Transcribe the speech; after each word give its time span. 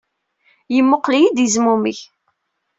Yemmuqqel-iyi-d, 0.75 1.37
yezmumeg. 1.43 1.97